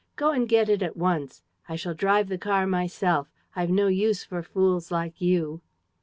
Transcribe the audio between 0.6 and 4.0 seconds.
it at once. I shall drive the car myself. I've no